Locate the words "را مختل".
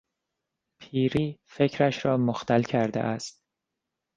2.05-2.61